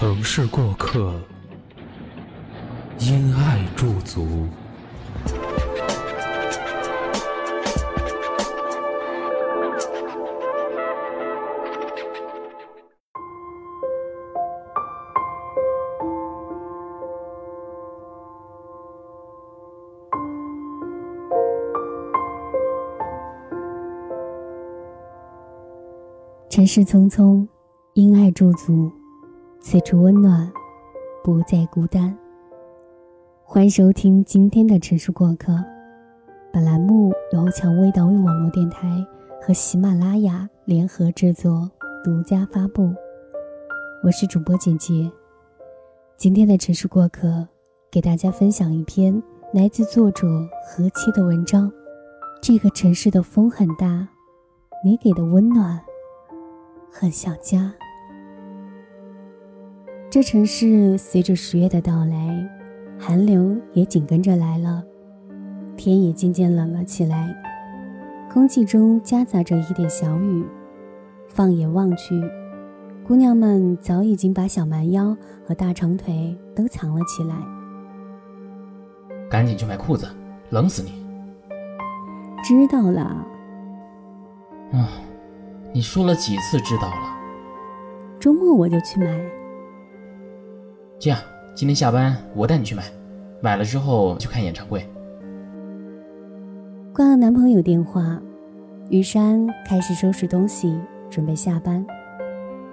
[0.00, 1.12] 城市过客，
[3.00, 4.48] 因爱驻足。
[26.48, 27.46] 尘世匆匆，
[27.92, 28.90] 因爱驻足。
[29.62, 30.50] 此处温暖，
[31.22, 32.16] 不再孤单。
[33.44, 35.52] 欢迎收听今天的《城市过客》，
[36.50, 38.88] 本栏目由蔷薇岛屿网络电台
[39.42, 41.70] 和喜马拉雅联合制作、
[42.02, 42.90] 独家发布。
[44.02, 45.12] 我是主播简洁。
[46.16, 47.28] 今天的《城市过客》
[47.90, 50.26] 给大家分享一篇来自作者
[50.64, 51.70] 何七的文章。
[52.40, 54.08] 这个城市的风很大，
[54.82, 55.78] 你给的温暖
[56.90, 57.70] 很像家。
[60.10, 62.50] 这城市随着十月的到来，
[62.98, 64.82] 寒流也紧跟着来了，
[65.76, 67.32] 天也渐渐冷了起来，
[68.28, 70.44] 空气中夹杂着一点小雨。
[71.28, 72.20] 放眼望去，
[73.06, 75.16] 姑娘们早已经把小蛮腰
[75.46, 77.36] 和大长腿都藏了起来。
[79.30, 80.08] 赶紧去买裤子，
[80.48, 80.90] 冷死你！
[82.42, 83.02] 知道了。
[84.72, 84.88] 啊，
[85.72, 87.16] 你说了几次知道了？
[88.18, 89.06] 周末我就去买。
[91.00, 91.18] 这样，
[91.54, 92.84] 今天下班我带你去买，
[93.40, 94.86] 买了之后去看演唱会。
[96.92, 98.20] 挂了男朋友电话，
[98.90, 100.78] 于山开始收拾东西，
[101.08, 101.82] 准备下班。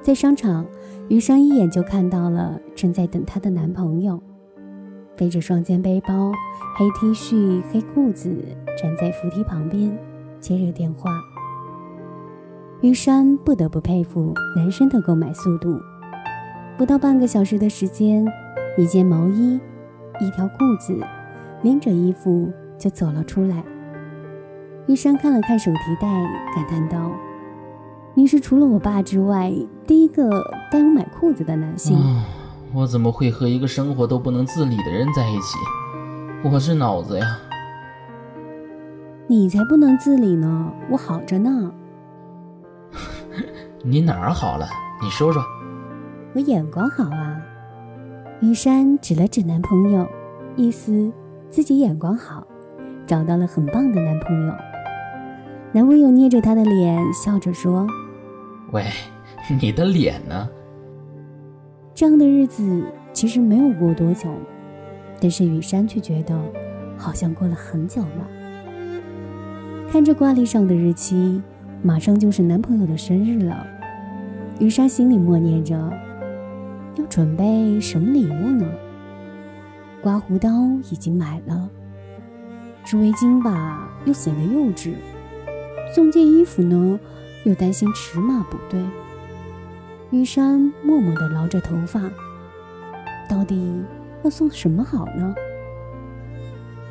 [0.00, 0.64] 在商场，
[1.08, 4.22] 于山一眼就看到了正在等她的男朋友，
[5.16, 6.30] 背着双肩背包、
[6.76, 8.38] 黑 T 恤、黑裤子，
[8.80, 9.98] 站在扶梯旁边
[10.38, 11.10] 接着电话。
[12.82, 15.76] 于山不得不佩服男生的购买速度。
[16.76, 18.26] 不到半个小时的时间，
[18.76, 19.60] 一件毛衣，
[20.20, 20.98] 一条裤子，
[21.62, 23.62] 拎着衣服就走了出来。
[24.88, 26.08] 玉山看了看手提袋，
[26.56, 27.12] 感叹道
[28.14, 29.52] ：“你是除了我爸之外
[29.86, 30.28] 第一个
[30.72, 31.96] 带我买裤子的男性。”
[32.74, 35.58] 我怎么会和一个生活都不能自理的人在一起？
[36.42, 37.38] 我是脑子呀！
[39.28, 41.70] 你才不能自理呢，我好着呢。
[43.84, 44.66] 你哪儿好了？
[45.00, 45.40] 你说说。
[46.34, 47.42] 我眼光好啊，
[48.40, 50.08] 于山指了指男朋友，
[50.56, 51.12] 意思
[51.50, 52.46] 自己眼光好，
[53.06, 54.54] 找到了很棒的男朋友。
[55.72, 57.86] 男朋友捏着她的脸，笑着说
[58.72, 58.86] ：“喂，
[59.60, 60.48] 你的脸呢？”
[61.94, 62.82] 这样的日子
[63.12, 64.30] 其实没有过多久，
[65.20, 66.34] 但是雨山却觉得
[66.96, 68.26] 好像过了很久了。
[69.90, 71.42] 看着挂历上的日期，
[71.82, 73.66] 马上就是男朋友的生日了。
[74.60, 75.92] 雨山心里默念着。
[76.96, 78.66] 要准备什么礼物呢？
[80.02, 80.50] 刮胡刀
[80.90, 81.70] 已经买了，
[82.84, 84.94] 织围巾吧又显得幼稚，
[85.94, 86.98] 送件衣服呢
[87.44, 88.80] 又担心尺码不对。
[90.10, 92.02] 玉山默默地挠着头发，
[93.28, 93.82] 到底
[94.22, 95.34] 要送什么好呢？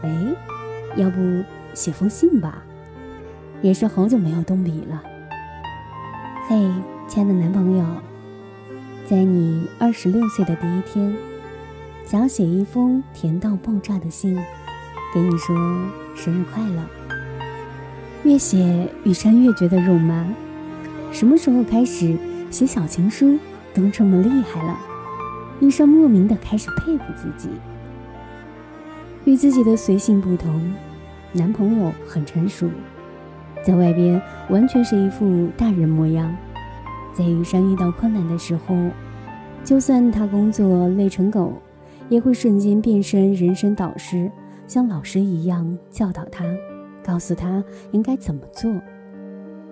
[0.01, 0.35] 哎，
[0.95, 2.63] 要不写封信吧，
[3.61, 5.03] 也是好久没有动笔了。
[6.47, 6.55] 嘿，
[7.07, 7.85] 亲爱的男朋友。
[9.11, 11.13] 在你二十六岁的第一天，
[12.05, 14.39] 想写一封甜到爆炸的信，
[15.13, 15.53] 给你说
[16.15, 16.81] 生日快乐。
[18.23, 20.25] 越写雨山越觉得肉麻，
[21.11, 22.17] 什么时候开始
[22.49, 23.37] 写小情书
[23.73, 24.79] 都这么厉害了？
[25.59, 27.49] 雨山莫名的开始佩服自己。
[29.25, 30.73] 与自己的随性不同，
[31.33, 32.69] 男朋友很成熟，
[33.61, 36.33] 在外边完全是一副大人模样。
[37.13, 38.75] 在玉山遇到困难的时候，
[39.63, 41.53] 就算他工作累成狗，
[42.09, 44.31] 也会瞬间变身人生导师，
[44.65, 46.45] 像老师一样教导他，
[47.03, 48.71] 告诉他应该怎么做。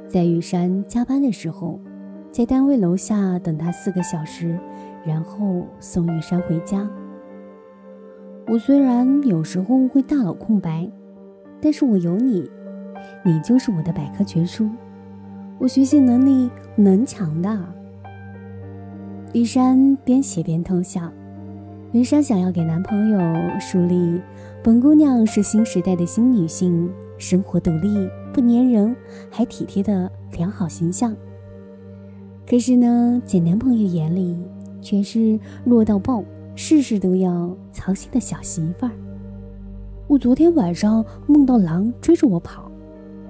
[0.08, 1.80] 在玉山加班的时候，
[2.32, 4.60] 在单位楼下等他四个小时，
[5.06, 6.88] 然后送玉山回家。
[8.48, 10.90] 我虽然有时候会大脑空白，
[11.62, 12.50] 但是我有你，
[13.24, 14.70] 你就是我的百科全书。
[15.60, 17.60] 我学习能力能强的。
[19.34, 21.12] 雨山边写边偷笑。
[21.92, 23.20] 云山想要给男朋友
[23.60, 24.22] 树立
[24.64, 28.96] 本姑娘是新时代的新女性，生活独立，不粘人，
[29.30, 31.14] 还体贴的良好形象。
[32.48, 34.42] 可是呢，在男朋友眼里，
[34.82, 36.24] 却是弱到爆，
[36.56, 38.92] 事事都要操心的小媳妇儿。
[40.08, 42.72] 我昨天晚上梦到狼追着我跑。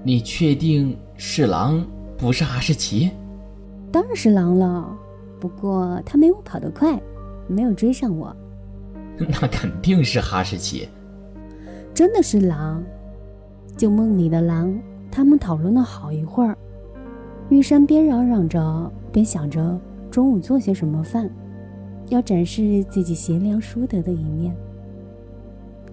[0.04, 1.86] 你确定是狼，
[2.20, 3.10] 不是哈士奇？
[3.94, 4.94] 当然是狼了，
[5.40, 7.02] 不过它没我跑得快，
[7.48, 8.36] 没有追上我。
[9.18, 10.88] 那肯定是哈士奇。
[11.94, 12.84] 真的是狼，
[13.78, 14.78] 就梦里的狼。
[15.10, 16.58] 他们讨论了好一会儿。
[17.50, 19.80] 玉山边嚷嚷着，边想着
[20.12, 21.28] 中午做些什么饭，
[22.10, 24.56] 要展示自己贤良淑德的一面。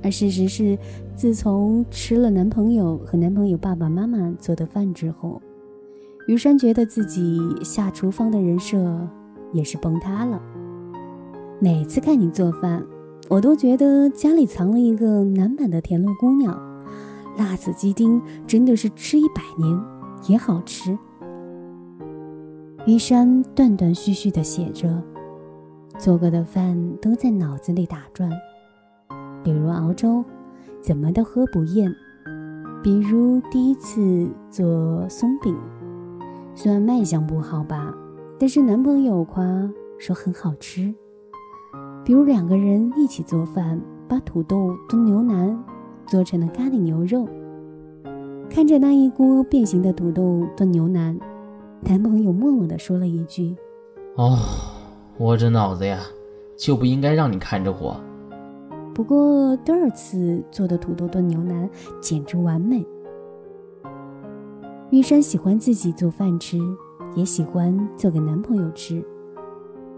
[0.03, 0.77] 而事实是，
[1.15, 5.41] 自从吃了男朋友和男朋友爸爸妈妈做的饭之后，
[6.27, 8.77] 于山觉得自己下厨房的人设
[9.53, 10.43] 也是崩塌了。
[11.61, 12.85] 每次看你做饭，
[13.29, 16.59] 我都觉得家里藏了一个男版的田螺姑娘。
[17.39, 19.81] 辣子鸡丁真的是吃一百年
[20.27, 20.99] 也好吃。
[22.87, 25.03] 于山断断续续地写着，
[25.99, 28.31] 做过的饭都在脑子里打转。
[29.45, 30.25] 比如熬粥，
[30.81, 31.91] 怎么都喝不厌；
[32.83, 35.55] 比如第一次做松饼，
[36.59, 37.95] 虽然卖相不好吧，
[38.41, 39.45] 但是男朋友夸
[39.99, 40.93] 说很好吃。
[42.03, 45.63] 比如两个人一起做饭，把土豆炖牛腩
[46.07, 47.29] 做成了咖喱牛肉，
[48.49, 51.21] 看着那一锅变形的土豆炖牛腩，
[51.83, 53.55] 男朋友默默地说了一句
[54.17, 54.39] ：“哦，
[55.19, 56.01] 我这脑子呀，
[56.57, 58.01] 就不应该让你看着我。”
[58.95, 61.69] 不过第二次做的土豆炖牛腩
[62.01, 62.83] 简直完美。
[64.91, 66.61] 玉山喜欢自己做饭吃，
[67.17, 69.05] 也喜欢做给男朋友吃。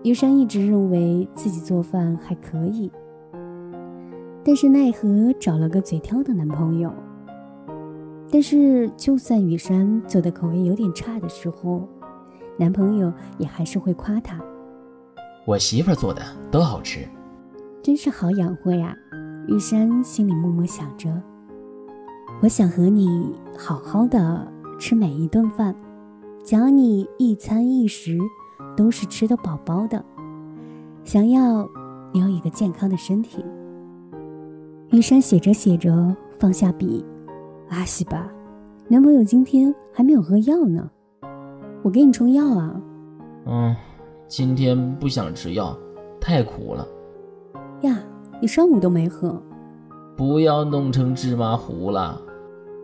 [0.02, 2.90] 玉山一直认为自己做饭还可以，
[4.42, 6.90] 但是奈何找了个嘴挑的男朋友。
[8.30, 11.86] 但是就算雨山做的口味有点差的时候，
[12.56, 14.40] 男朋友也还是会夸他
[15.46, 17.06] ：“我媳妇做的都好吃。”
[17.82, 18.96] 真是好养活呀！
[19.48, 21.10] 玉山心里默默想着。
[22.40, 24.46] 我想和你好好的
[24.78, 25.74] 吃每一顿饭，
[26.44, 28.16] 想你一餐一食
[28.76, 30.02] 都是吃得饱饱的，
[31.02, 31.68] 想要
[32.12, 33.44] 你有一个健康的身体。
[34.90, 37.04] 玉山写着写着放下笔，
[37.68, 38.30] 阿西吧，
[38.86, 40.88] 男朋友今天还没有喝药呢，
[41.82, 42.80] 我给你冲药啊。
[43.46, 43.74] 嗯，
[44.28, 45.76] 今天不想吃药，
[46.20, 46.86] 太苦了。
[47.82, 47.98] 呀，
[48.40, 49.42] 你上午都没喝，
[50.16, 52.22] 不要弄成芝麻糊了。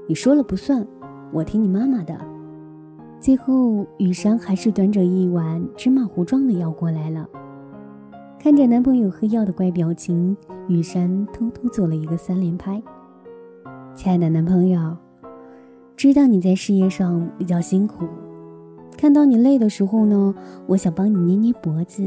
[0.07, 0.87] 你说了不算，
[1.33, 2.17] 我听你妈妈的。
[3.19, 7.29] 最后，雨山还是端着一碗芝麻糊状的药过来了。
[8.39, 10.37] 看着男朋友喝药的怪表情，
[10.69, 12.83] 雨山偷偷做了一个三连拍。
[13.95, 14.97] 亲爱的男朋友，
[15.97, 18.05] 知道你在事业上比较辛苦，
[18.99, 20.35] 看到你累的时候呢，
[20.67, 22.03] 我想帮你捏捏脖子，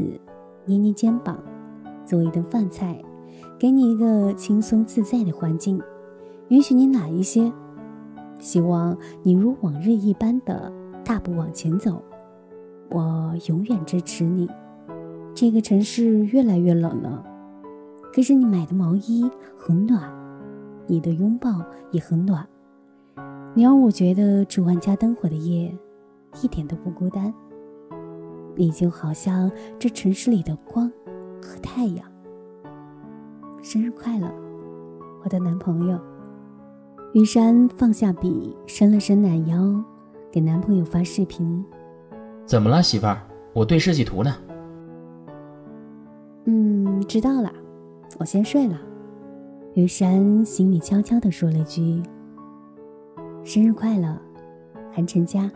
[0.64, 1.36] 捏捏肩膀。
[2.06, 3.02] 做一顿饭菜，
[3.58, 5.82] 给你一个轻松自在的环境，
[6.48, 7.52] 允许你懒一些。
[8.38, 10.72] 希望你如往日一般的
[11.04, 12.02] 大步往前走，
[12.90, 14.48] 我永远支持你。
[15.34, 17.24] 这个城市越来越冷了，
[18.12, 20.10] 可是你买的毛衣很暖，
[20.86, 21.50] 你的拥抱
[21.90, 22.46] 也很暖。
[23.54, 25.72] 你让我觉得这万家灯火的夜
[26.42, 27.32] 一点都不孤单。
[28.54, 30.90] 你就好像这城市里的光。
[31.40, 32.04] 和太阳，
[33.62, 34.28] 生日快乐，
[35.22, 35.96] 我的男朋友。
[37.14, 39.82] 雨山放下笔，伸了伸懒腰，
[40.30, 41.64] 给男朋友发视频。
[42.44, 43.18] 怎么了，媳妇儿？
[43.54, 44.36] 我对设计图呢。
[46.44, 47.50] 嗯，知道了，
[48.18, 48.78] 我先睡了。
[49.74, 52.02] 于山心里悄悄地说了句
[53.42, 54.14] ：“生日快乐，
[54.92, 55.50] 韩晨佳。”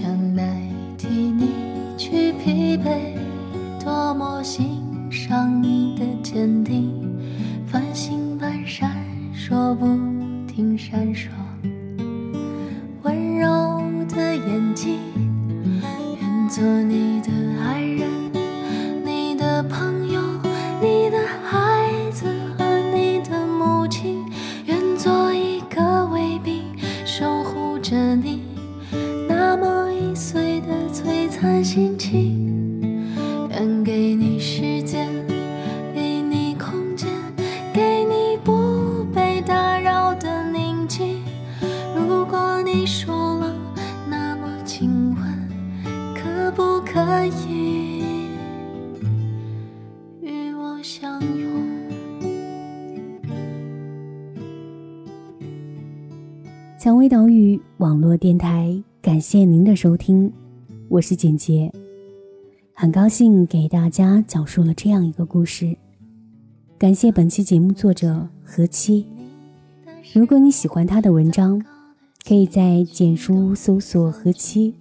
[0.00, 0.57] 江南。
[46.98, 48.26] 可以
[50.20, 51.48] 与我相拥？
[56.76, 60.32] 蔷薇岛屿网络电台，感谢您的收听，
[60.88, 61.70] 我是简洁。
[62.74, 65.76] 很高兴给大家讲述了这样一个故事，
[66.76, 69.06] 感谢本期节目作者何七。
[70.12, 71.64] 如果你喜欢他的文章，
[72.26, 74.74] 可以在简书搜索何七。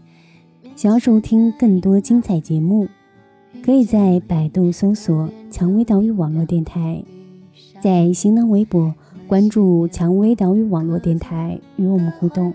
[0.77, 2.87] 想要收听更多精彩节目，
[3.63, 7.03] 可以在百度搜索“蔷薇岛屿网络电台”，
[7.81, 8.93] 在新浪微博
[9.25, 12.53] 关注“蔷薇岛屿网络电台”与我们互动。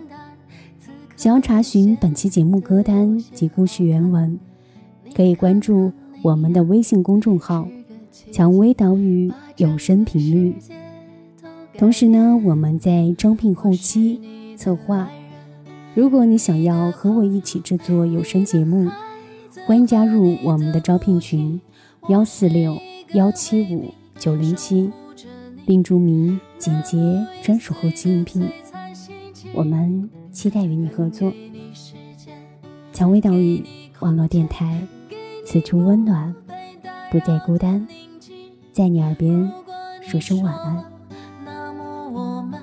[1.17, 4.38] 想要查询本期节目歌单及故事原文。
[5.12, 5.91] 可以关注
[6.23, 7.67] 我们的微信公众号
[8.31, 10.55] “蔷薇岛屿有声频率”。
[11.76, 14.21] 同时呢，我们在招聘后期
[14.57, 15.11] 策划。
[15.94, 18.90] 如果你想要和我一起制作有声节目，
[19.66, 21.61] 欢迎加入我们的招聘群：
[22.08, 22.78] 幺四六
[23.12, 24.90] 幺七五九零七，
[25.66, 26.96] 并注明“简洁
[27.42, 28.49] 专属后期应聘”。
[29.54, 31.30] 我们期待与你合作。
[32.94, 33.62] 蔷薇岛屿
[34.00, 34.80] 网络电台。
[35.44, 36.34] 此处温暖，
[37.11, 37.87] 不再孤单，
[38.72, 39.52] 在你耳边
[40.00, 40.84] 说声晚安。
[41.44, 42.58] 那么我们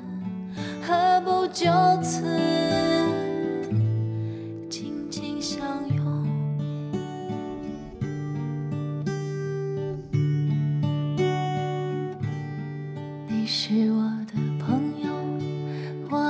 [0.82, 1.70] 何不就
[2.02, 2.24] 此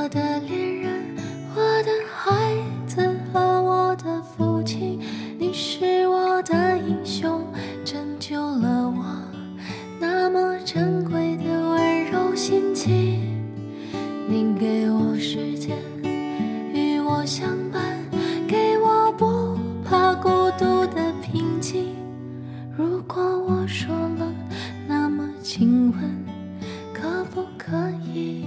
[0.10, 1.16] 的恋人，
[1.56, 2.56] 我的孩
[2.88, 5.00] 子和我的父亲。
[5.38, 7.46] 你是我的英雄，
[7.86, 9.06] 拯救了我
[10.00, 13.22] 那么珍贵的温柔心情。
[14.28, 15.78] 你给我时间，
[16.74, 17.98] 与我相伴，
[18.48, 21.96] 给我不怕孤独的平静。
[22.76, 24.34] 如果我说了，
[24.88, 26.26] 那么请问，
[26.94, 28.44] 可不可以